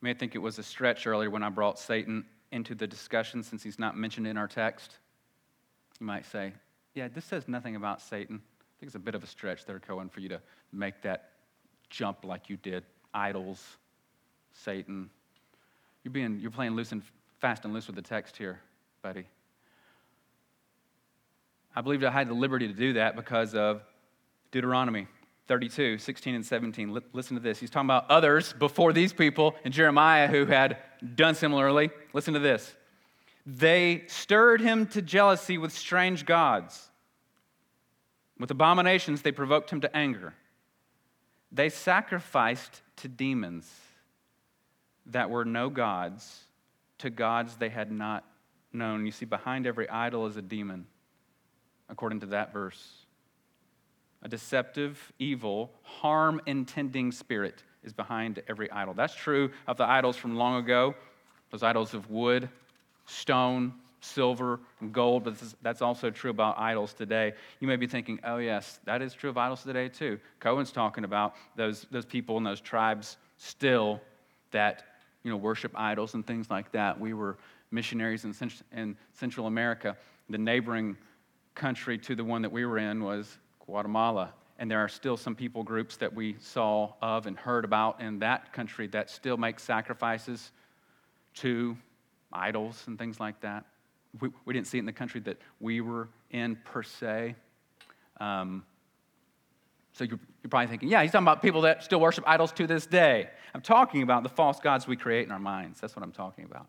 [0.00, 3.42] You may think it was a stretch earlier when I brought Satan into the discussion
[3.42, 4.98] since he's not mentioned in our text.
[6.00, 6.52] You might say,
[6.94, 8.42] Yeah, this says nothing about Satan.
[8.42, 10.40] I think it's a bit of a stretch there, Cohen, for you to
[10.72, 11.30] make that
[11.88, 12.84] jump like you did.
[13.14, 13.64] Idols,
[14.52, 15.08] Satan.
[16.02, 17.02] You're, being, you're playing loose and
[17.38, 18.60] fast and loose with the text here
[19.02, 19.24] buddy.
[21.74, 23.82] I believed I had the liberty to do that because of
[24.52, 25.08] Deuteronomy
[25.48, 27.02] 32, 16 and 17.
[27.12, 27.58] listen to this.
[27.58, 30.78] He's talking about others before these people and Jeremiah who had
[31.16, 31.90] done similarly.
[32.12, 32.76] Listen to this.
[33.44, 36.88] They stirred him to jealousy with strange gods.
[38.38, 40.34] With abominations, they provoked him to anger.
[41.50, 43.68] They sacrificed to demons
[45.06, 46.44] that were no gods,
[46.98, 48.24] to gods they had not
[48.74, 49.06] known.
[49.06, 50.86] You see, behind every idol is a demon,
[51.88, 52.92] according to that verse.
[54.22, 58.94] A deceptive, evil, harm intending spirit is behind every idol.
[58.94, 60.94] That's true of the idols from long ago,
[61.50, 62.48] those idols of wood,
[63.06, 67.32] stone, silver, and gold, but that's also true about idols today.
[67.60, 70.18] You may be thinking, oh, yes, that is true of idols today, too.
[70.40, 74.00] Cohen's talking about those, those people and those tribes still
[74.50, 74.84] that
[75.22, 76.98] you know, worship idols and things like that.
[76.98, 77.38] We were
[77.72, 78.34] missionaries in,
[78.72, 79.96] in Central America.
[80.30, 80.96] The neighboring
[81.54, 84.32] country to the one that we were in was Guatemala.
[84.58, 88.20] And there are still some people groups that we saw of and heard about in
[88.20, 90.52] that country that still make sacrifices
[91.34, 91.76] to
[92.32, 93.64] idols and things like that.
[94.20, 97.34] We, we didn't see it in the country that we were in per se.
[98.20, 98.64] Um,
[99.94, 102.66] so you're, you're, probably thinking, yeah, he's talking about people that still worship idols to
[102.66, 103.28] this day.
[103.54, 105.80] I'm talking about the false gods we create in our minds.
[105.80, 106.66] That's what I'm talking about.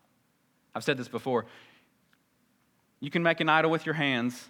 [0.74, 1.46] I've said this before.
[3.00, 4.48] You can make an idol with your hands,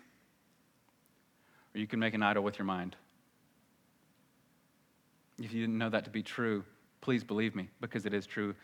[1.74, 2.96] or you can make an idol with your mind.
[5.42, 6.64] If you didn't know that to be true,
[7.00, 8.54] please believe me, because it is true.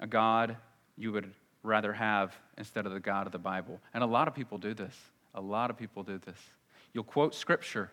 [0.00, 0.56] A God
[0.96, 1.32] you would
[1.62, 3.80] rather have instead of the God of the Bible.
[3.92, 4.94] And a lot of people do this.
[5.34, 6.38] A lot of people do this.
[6.94, 7.90] You'll quote scripture,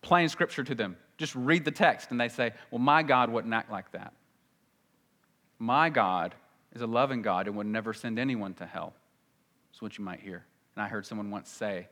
[0.00, 0.96] plain scripture to them.
[1.18, 4.14] Just read the text, and they say, Well, my God wouldn't act like that.
[5.64, 6.34] My God
[6.74, 8.92] is a loving God and would never send anyone to hell.
[9.70, 10.44] That's what you might hear.
[10.76, 11.88] And I heard someone once say,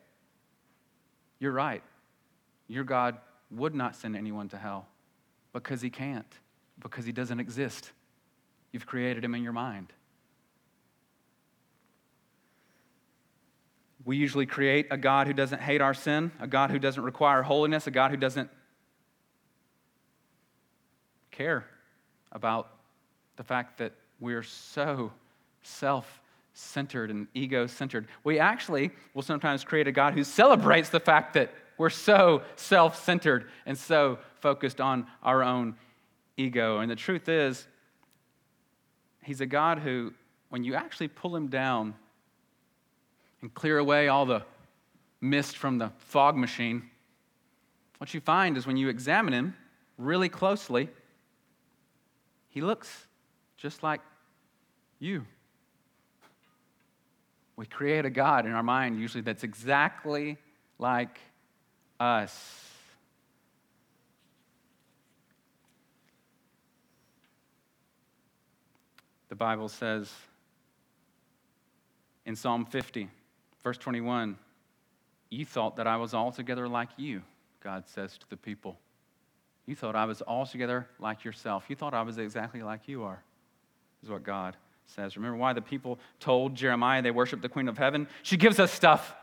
[1.39, 1.83] You're right.
[2.69, 3.17] Your God
[3.51, 4.89] would not send anyone to hell
[5.55, 6.31] because he can't,
[6.83, 7.93] because he doesn't exist.
[8.73, 9.91] You've created him in your mind.
[14.05, 17.41] We usually create a God who doesn't hate our sin, a God who doesn't require
[17.41, 18.51] holiness, a God who doesn't
[21.31, 21.65] care
[22.31, 22.72] about
[23.43, 25.11] the fact that we're so
[25.65, 26.23] self
[26.55, 28.07] centered and ego centered.
[28.23, 33.03] We actually will sometimes create a God who celebrates the fact that we're so self
[33.05, 35.75] centered and so focused on our own
[36.37, 36.79] ego.
[36.79, 37.67] And the truth is,
[39.25, 40.13] He's a God who,
[40.51, 41.95] when you actually pull Him down
[43.41, 44.45] and clear away all the
[45.21, 46.89] mist from the fog machine,
[47.99, 49.57] what you find is when you examine Him
[49.99, 50.89] really closely,
[52.49, 53.09] He looks
[53.63, 54.01] just like
[54.99, 55.25] you.
[57.55, 60.37] We create a God in our mind, usually, that's exactly
[60.81, 61.21] like
[62.01, 62.69] us.
[69.29, 70.13] The Bible says
[72.27, 73.09] in Psalm 50,
[73.63, 74.37] verse 21,
[75.31, 77.23] You thought that I was altogether like you,
[77.63, 78.77] God says to the people.
[79.67, 81.67] You thought I was altogether like yourself.
[81.69, 83.23] You thought I was exactly like you are,
[84.03, 85.17] is what God says.
[85.17, 88.09] Remember why the people told Jeremiah they worship the Queen of Heaven?
[88.23, 89.15] She gives us stuff.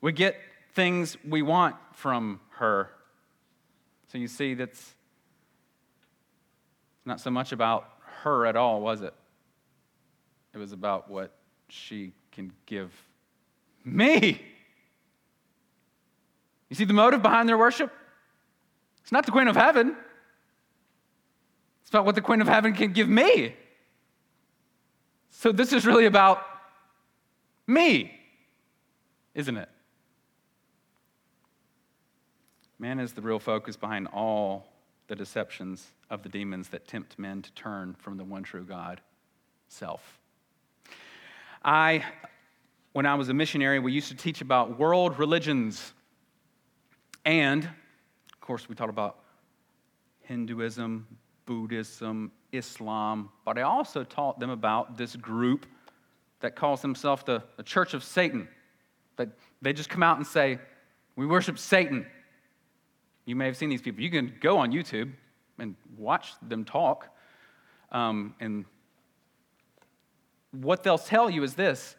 [0.00, 0.36] We get
[0.74, 2.90] things we want from her.
[4.10, 4.94] So you see, that's
[7.04, 7.88] not so much about
[8.22, 9.14] her at all, was it?
[10.54, 11.32] It was about what
[11.68, 12.92] she can give
[13.84, 14.40] me.
[16.68, 17.92] You see the motive behind their worship?
[19.02, 19.96] It's not the Queen of Heaven.
[21.92, 23.54] It's about what the Queen of Heaven can give me.
[25.28, 26.42] So this is really about
[27.66, 28.18] me,
[29.34, 29.68] isn't it?
[32.78, 34.72] Man is the real focus behind all
[35.08, 39.02] the deceptions of the demons that tempt men to turn from the one true God,
[39.68, 40.18] self.
[41.62, 42.06] I,
[42.94, 45.92] when I was a missionary, we used to teach about world religions.
[47.26, 49.18] And, of course, we talked about
[50.22, 51.06] Hinduism,
[51.52, 55.66] Buddhism, Islam, but I also taught them about this group
[56.40, 58.48] that calls themselves the, the Church of Satan.
[59.16, 59.28] That
[59.60, 60.58] they just come out and say,
[61.14, 62.06] We worship Satan.
[63.26, 64.02] You may have seen these people.
[64.02, 65.12] You can go on YouTube
[65.58, 67.08] and watch them talk.
[67.90, 68.64] Um, and
[70.52, 71.96] what they'll tell you is this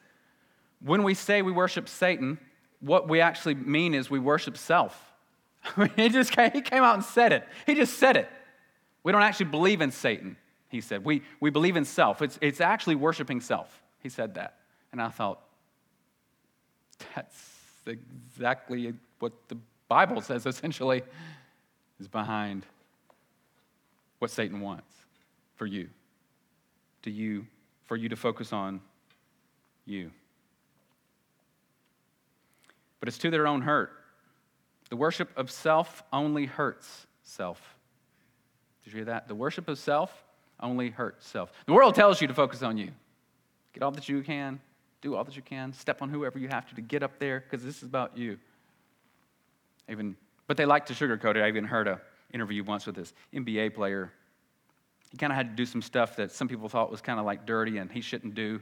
[0.81, 2.39] when we say we worship Satan,
[2.79, 5.13] what we actually mean is we worship self.
[5.95, 7.47] he just came, he came out and said it.
[7.67, 8.27] He just said it.
[9.03, 10.37] We don't actually believe in Satan,
[10.69, 11.03] he said.
[11.03, 12.21] We, we believe in self.
[12.21, 13.81] It's, it's actually worshiping self.
[13.99, 14.55] He said that.
[14.91, 15.39] And I thought,
[17.15, 17.49] that's
[17.85, 21.03] exactly what the Bible says essentially
[21.99, 22.65] is behind
[24.19, 24.93] what Satan wants
[25.55, 25.89] for you.
[27.03, 27.45] To you,
[27.83, 28.79] for you to focus on
[29.85, 30.11] you.
[32.99, 33.91] But it's to their own hurt.
[34.89, 37.75] The worship of self only hurts self.
[38.83, 39.27] Did you hear that?
[39.27, 40.23] The worship of self
[40.59, 41.51] only hurts self.
[41.65, 42.91] The world tells you to focus on you.
[43.73, 44.59] Get all that you can,
[45.01, 47.39] do all that you can, step on whoever you have to to get up there,
[47.41, 48.37] because this is about you.
[49.89, 50.15] Even,
[50.47, 51.41] but they like to sugarcoat it.
[51.41, 51.97] I even heard an
[52.33, 54.11] interview once with this NBA player.
[55.11, 57.25] He kind of had to do some stuff that some people thought was kind of
[57.25, 58.61] like dirty and he shouldn't do.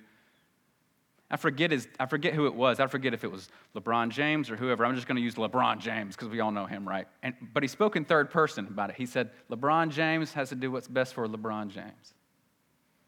[1.31, 2.79] I forget, his, I forget who it was.
[2.79, 4.85] I forget if it was LeBron James or whoever.
[4.85, 7.07] I'm just going to use LeBron James because we all know him, right?
[7.23, 8.97] And, but he spoke in third person about it.
[8.97, 12.13] He said, LeBron James has to do what's best for LeBron James.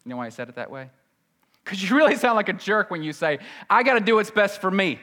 [0.06, 0.90] You know why he said it that way?
[1.64, 4.32] Because you really sound like a jerk when you say, I got to do what's
[4.32, 5.00] best for me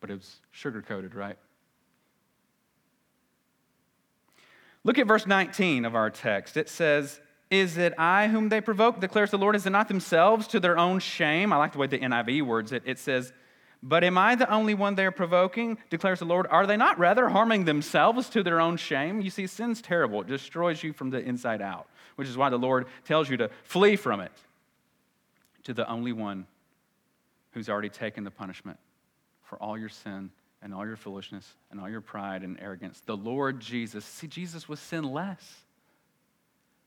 [0.00, 1.36] but it was sugar coated, right?
[4.82, 6.56] Look at verse 19 of our text.
[6.56, 9.56] It says, Is it I whom they provoke, declares the Lord?
[9.56, 11.52] Is it not themselves to their own shame?
[11.52, 12.84] I like the way the NIV words it.
[12.86, 13.32] It says,
[13.82, 16.46] But am I the only one they are provoking, declares the Lord?
[16.48, 19.20] Are they not rather harming themselves to their own shame?
[19.20, 20.20] You see, sin's terrible.
[20.20, 23.50] It destroys you from the inside out, which is why the Lord tells you to
[23.64, 24.32] flee from it
[25.64, 26.46] to the only one
[27.50, 28.78] who's already taken the punishment
[29.42, 30.30] for all your sin
[30.62, 33.02] and all your foolishness and all your pride and arrogance.
[33.04, 34.04] The Lord Jesus.
[34.04, 35.64] See, Jesus was sinless,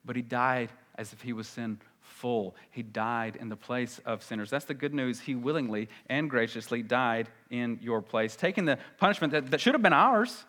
[0.05, 2.55] but he died as if he was sin full.
[2.71, 4.49] He died in the place of sinners.
[4.49, 5.19] That's the good news.
[5.19, 9.81] He willingly and graciously died in your place, taking the punishment that, that should have
[9.81, 10.45] been ours.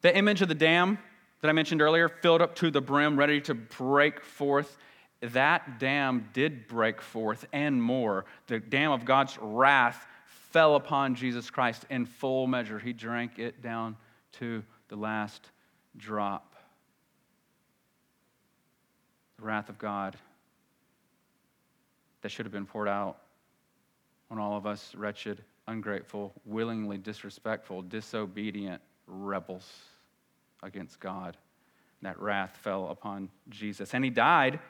[0.00, 0.98] The image of the dam
[1.40, 4.76] that I mentioned earlier, filled up to the brim, ready to break forth
[5.20, 8.24] that dam did break forth and more.
[8.46, 12.78] The dam of God's wrath fell upon Jesus Christ in full measure.
[12.78, 13.96] He drank it down
[14.32, 15.50] to the last
[15.96, 16.47] drop.
[19.38, 20.16] The wrath of God
[22.22, 23.18] that should have been poured out
[24.30, 29.70] on all of us wretched, ungrateful, willingly disrespectful, disobedient rebels
[30.62, 31.36] against God.
[32.02, 33.94] That wrath fell upon Jesus.
[33.94, 34.60] And he died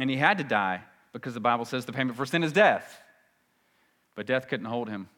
[0.00, 0.82] and he had to die
[1.12, 3.00] because the Bible says the payment for sin is death.
[4.14, 5.08] But death couldn't hold him.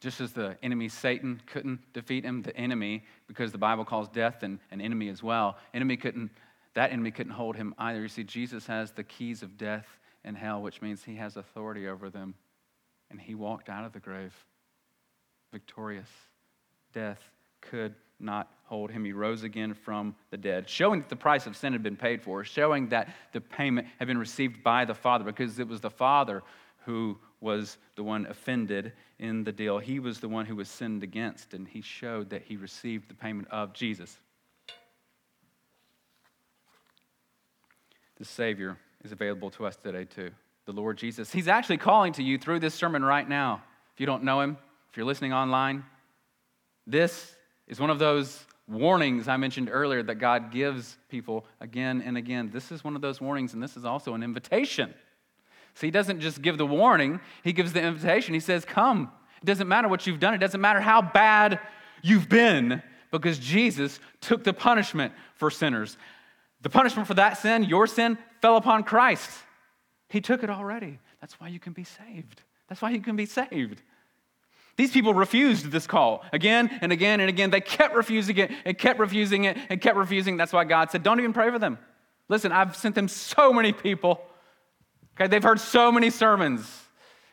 [0.00, 4.44] Just as the enemy Satan couldn't defeat him, the enemy, because the Bible calls death
[4.44, 6.30] an, an enemy as well, enemy couldn't,
[6.78, 8.00] that enemy couldn't hold him either.
[8.00, 9.86] You see, Jesus has the keys of death
[10.24, 12.34] and hell, which means he has authority over them.
[13.10, 14.32] And he walked out of the grave
[15.52, 16.08] victorious.
[16.92, 17.20] Death
[17.60, 19.04] could not hold him.
[19.04, 22.22] He rose again from the dead, showing that the price of sin had been paid
[22.22, 25.90] for, showing that the payment had been received by the Father, because it was the
[25.90, 26.44] Father
[26.84, 29.78] who was the one offended in the deal.
[29.78, 33.14] He was the one who was sinned against, and he showed that he received the
[33.14, 34.20] payment of Jesus.
[38.18, 40.30] The Savior is available to us today, too.
[40.66, 41.32] The Lord Jesus.
[41.32, 43.62] He's actually calling to you through this sermon right now.
[43.94, 44.58] If you don't know him,
[44.90, 45.84] if you're listening online,
[46.86, 47.34] this
[47.68, 52.50] is one of those warnings I mentioned earlier that God gives people again and again.
[52.52, 54.92] This is one of those warnings, and this is also an invitation.
[55.74, 58.34] So he doesn't just give the warning, he gives the invitation.
[58.34, 59.10] He says, Come.
[59.40, 61.60] It doesn't matter what you've done, it doesn't matter how bad
[62.02, 65.96] you've been, because Jesus took the punishment for sinners.
[66.62, 69.30] The punishment for that sin, your sin, fell upon Christ.
[70.08, 70.98] He took it already.
[71.20, 72.42] That's why you can be saved.
[72.68, 73.82] That's why you can be saved.
[74.76, 77.50] These people refused this call again and again and again.
[77.50, 80.36] They kept refusing it and kept refusing it and kept refusing.
[80.36, 81.78] That's why God said, Don't even pray for them.
[82.28, 84.20] Listen, I've sent them so many people.
[85.14, 86.84] Okay, they've heard so many sermons.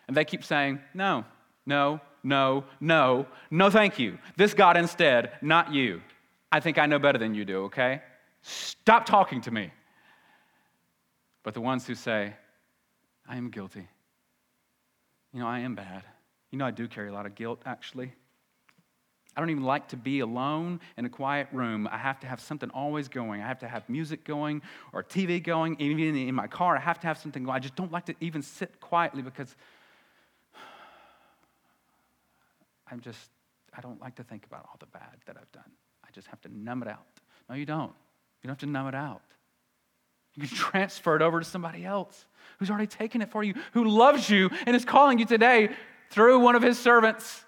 [0.07, 1.23] And they keep saying, No,
[1.67, 4.17] no, no, no, no, thank you.
[4.37, 6.01] This God instead, not you.
[6.51, 8.01] I think I know better than you do, okay?
[8.47, 9.71] Stop talking to me.
[11.41, 12.35] But the ones who say,
[13.27, 13.87] I am guilty.
[15.33, 16.03] You know, I am bad.
[16.51, 18.13] You know, I do carry a lot of guilt, actually.
[19.35, 21.89] I don't even like to be alone in a quiet room.
[21.91, 23.41] I have to have something always going.
[23.41, 24.61] I have to have music going
[24.93, 25.75] or TV going.
[25.79, 27.55] Even in my car, I have to have something going.
[27.55, 29.55] I just don't like to even sit quietly because
[32.91, 33.31] I'm just,
[33.75, 35.71] I don't like to think about all the bad that I've done.
[36.03, 37.07] I just have to numb it out.
[37.49, 37.91] No, you don't.
[38.45, 39.23] You don't have to numb it out.
[40.35, 42.27] You can transfer it over to somebody else
[42.59, 45.69] who's already taken it for you, who loves you and is calling you today
[46.11, 47.43] through one of his servants.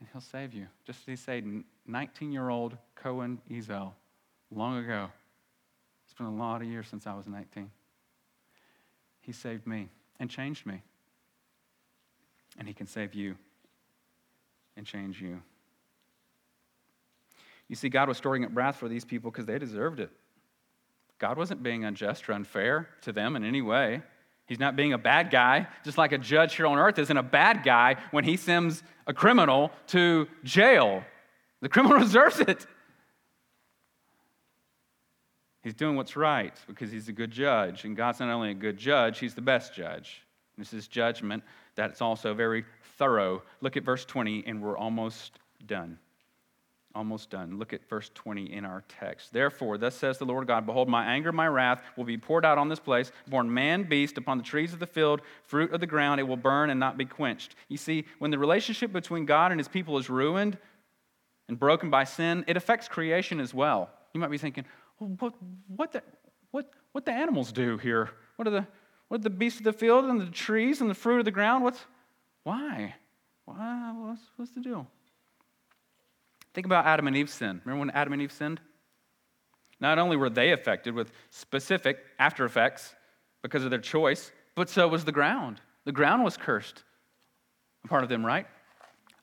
[0.00, 0.66] And he'll save you.
[0.84, 3.92] Just as he said, 19 year old Cohen Ezel,
[4.50, 5.08] long ago.
[6.04, 7.70] It's been a lot of years since I was 19.
[9.22, 9.88] He saved me
[10.20, 10.82] and changed me.
[12.58, 13.36] And he can save you
[14.76, 15.40] and change you.
[17.68, 20.10] You see, God was storing up wrath for these people because they deserved it.
[21.18, 24.02] God wasn't being unjust or unfair to them in any way.
[24.46, 27.22] He's not being a bad guy, just like a judge here on earth isn't a
[27.22, 31.02] bad guy when he sends a criminal to jail.
[31.62, 32.66] The criminal deserves it.
[35.62, 37.86] He's doing what's right because he's a good judge.
[37.86, 40.22] And God's not only a good judge, he's the best judge.
[40.58, 41.42] This is judgment
[41.74, 42.66] that's also very
[42.98, 43.42] thorough.
[43.62, 45.98] Look at verse 20, and we're almost done
[46.94, 47.58] almost done.
[47.58, 49.32] Look at verse 20 in our text.
[49.32, 52.58] Therefore, thus says the Lord God Behold, my anger, my wrath will be poured out
[52.58, 55.86] on this place, born man, beast, upon the trees of the field, fruit of the
[55.86, 56.20] ground.
[56.20, 57.54] It will burn and not be quenched.
[57.68, 60.58] You see, when the relationship between God and his people is ruined
[61.48, 63.90] and broken by sin, it affects creation as well.
[64.12, 64.64] You might be thinking,
[64.98, 65.34] well, what,
[65.68, 66.02] what, the,
[66.52, 68.10] what, what the animals do here?
[68.36, 68.66] What are the,
[69.08, 71.30] what are the beasts of the field and the trees and the fruit of the
[71.30, 71.64] ground?
[71.64, 71.80] What's,
[72.44, 72.94] why?
[73.44, 73.92] Why?
[73.96, 74.86] What's, what's the deal?
[76.54, 77.60] Think about Adam and Eve's sin.
[77.64, 78.60] Remember when Adam and Eve sinned?
[79.80, 82.94] Not only were they affected with specific after effects
[83.42, 85.60] because of their choice, but so was the ground.
[85.84, 86.84] The ground was cursed.
[87.84, 88.46] A part of them, right?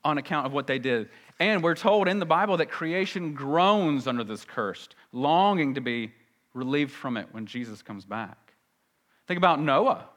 [0.03, 1.09] On account of what they did.
[1.39, 6.11] And we're told in the Bible that creation groans under this curse, longing to be
[6.53, 8.53] relieved from it when Jesus comes back.
[9.27, 10.09] Think about Noah.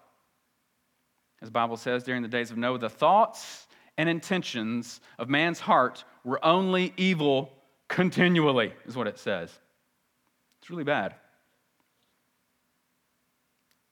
[1.40, 5.60] As the Bible says, during the days of Noah, the thoughts and intentions of man's
[5.60, 7.52] heart were only evil
[7.88, 9.56] continually, is what it says.
[10.60, 11.14] It's really bad.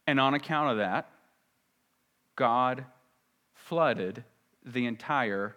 [0.07, 1.11] And on account of that,
[2.35, 2.85] God
[3.55, 4.25] flooded
[4.65, 5.55] the entire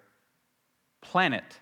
[1.01, 1.59] planet.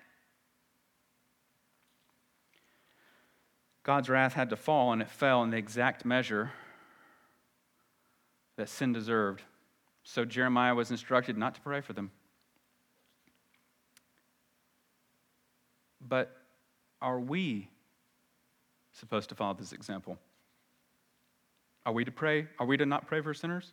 [3.82, 6.52] God's wrath had to fall, and it fell in the exact measure
[8.56, 9.42] that sin deserved.
[10.02, 12.10] So Jeremiah was instructed not to pray for them.
[16.08, 16.36] But
[17.00, 17.68] are we
[18.92, 20.18] supposed to follow this example?
[21.86, 22.46] Are we to pray?
[22.58, 23.72] Are we to not pray for sinners?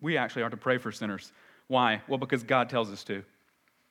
[0.00, 1.32] We actually are to pray for sinners.
[1.68, 2.02] Why?
[2.08, 3.22] Well, because God tells us to.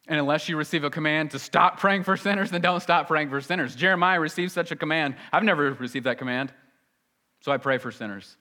[0.07, 3.29] And unless you receive a command to stop praying for sinners, then don't stop praying
[3.29, 3.75] for sinners.
[3.75, 5.15] Jeremiah received such a command.
[5.31, 6.51] I've never received that command,
[7.39, 8.35] so I pray for sinners.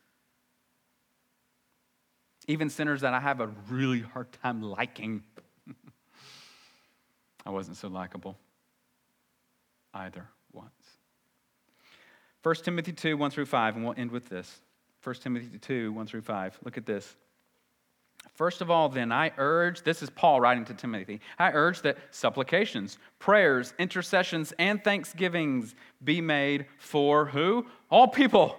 [2.48, 5.22] Even sinners that I have a really hard time liking.
[7.46, 8.36] I wasn't so likable
[9.94, 10.70] either once.
[12.42, 14.60] 1 Timothy 2, 1 through 5, and we'll end with this.
[15.02, 16.58] 1 Timothy 2, 1 through 5.
[16.64, 17.16] Look at this.
[18.34, 21.98] First of all, then, I urge, this is Paul writing to Timothy, I urge that
[22.10, 25.74] supplications, prayers, intercessions, and thanksgivings
[26.04, 27.66] be made for who?
[27.90, 28.56] All people.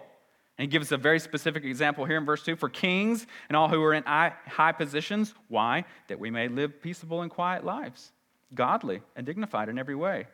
[0.58, 3.70] And he gives a very specific example here in verse 2 for kings and all
[3.70, 5.34] who are in high positions.
[5.48, 5.86] Why?
[6.08, 8.12] That we may live peaceable and quiet lives,
[8.54, 10.28] godly and dignified in every way.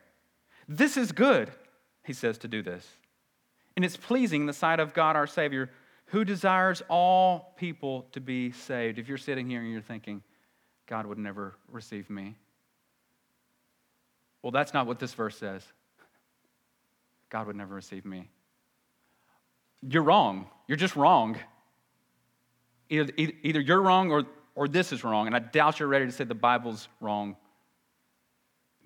[0.68, 1.50] This is good,
[2.04, 2.86] he says, to do this.
[3.76, 5.70] And it's pleasing in the sight of God our Savior
[6.06, 8.98] who desires all people to be saved.
[8.98, 10.22] If you're sitting here and you're thinking,
[10.86, 12.34] God would never receive me.
[14.42, 15.62] Well, that's not what this verse says.
[17.28, 18.28] God would never receive me.
[19.82, 20.46] You're wrong.
[20.66, 21.36] You're just wrong.
[22.88, 25.26] Either, either you're wrong or, or this is wrong.
[25.26, 27.36] And I doubt you're ready to say the Bible's wrong.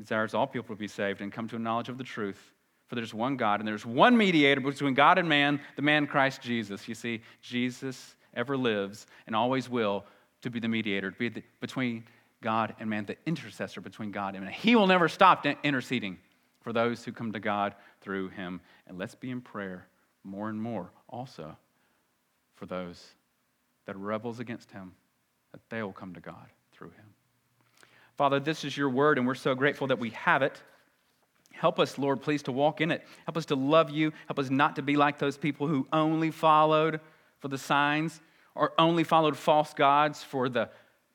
[0.02, 2.52] Desires all people to be saved and come to a knowledge of the truth.
[2.88, 6.42] For there's one God, and there's one mediator between God and man, the man Christ
[6.42, 6.88] Jesus.
[6.88, 10.04] You see, Jesus ever lives and always will
[10.42, 12.04] to be the mediator, to be the, between
[12.42, 14.52] God and man, the intercessor between God and man.
[14.52, 16.18] He will never stop interceding
[16.60, 18.60] for those who come to God through him.
[18.86, 19.86] And let's be in prayer
[20.24, 21.56] more and more also
[22.56, 23.14] for those
[23.86, 24.92] that rebels against him,
[25.52, 27.06] that they will come to God through him.
[28.22, 30.62] Father, this is your word, and we're so grateful that we have it.
[31.50, 33.04] Help us, Lord, please, to walk in it.
[33.24, 34.12] Help us to love you.
[34.28, 37.00] Help us not to be like those people who only followed
[37.40, 38.20] for the signs
[38.54, 40.70] or only followed false gods for the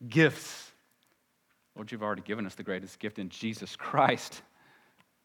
[0.10, 0.74] gifts.
[1.78, 4.42] Lord, you've already given us the greatest gift in Jesus Christ.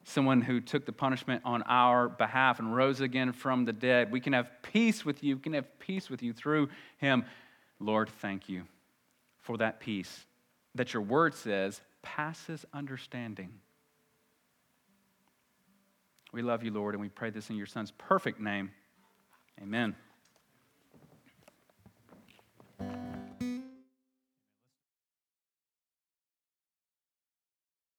[0.05, 4.09] Someone who took the punishment on our behalf and rose again from the dead.
[4.09, 5.35] We can have peace with you.
[5.35, 7.25] We can have peace with you through him.
[7.81, 8.63] Lord, thank you
[9.41, 10.25] for that peace
[10.75, 13.49] that your word says passes understanding.
[16.31, 18.71] We love you, Lord, and we pray this in your Son's perfect name.
[19.61, 19.95] Amen.